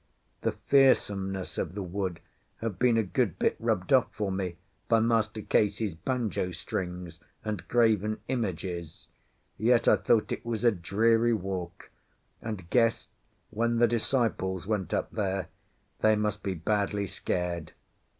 [0.41, 2.21] The fearsomeness of the wood
[2.57, 7.67] had been a good bit rubbed off for me by Master Case's banjo strings and
[7.67, 9.09] graven images,
[9.59, 11.91] yet I thought it was a dreary walk,
[12.41, 13.09] and guessed,
[13.51, 15.49] when the disciples went up there,
[15.99, 17.73] they must be badly scared.